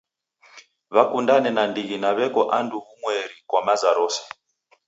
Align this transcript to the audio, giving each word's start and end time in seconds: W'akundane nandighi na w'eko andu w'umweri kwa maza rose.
W'akundane 0.95 1.49
nandighi 1.55 1.95
na 2.03 2.09
w'eko 2.17 2.41
andu 2.59 2.75
w'umweri 2.85 3.37
kwa 3.49 3.59
maza 3.67 3.89
rose. 3.97 4.21